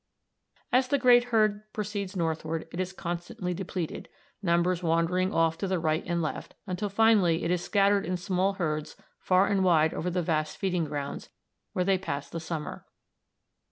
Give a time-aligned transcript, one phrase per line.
[0.71, 4.09] "As the great herd proceeds northward it is constantly depleted,
[4.41, 8.53] numbers wandering off to the right and left, until finally it is scattered in small
[8.53, 11.29] herds far and wide over the vast feeding grounds,
[11.73, 12.83] where they pass the summer.